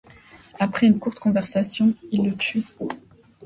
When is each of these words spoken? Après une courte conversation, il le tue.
Après 0.59 0.87
une 0.87 0.97
courte 0.97 1.19
conversation, 1.19 1.93
il 2.11 2.25
le 2.27 2.35
tue. 2.35 2.63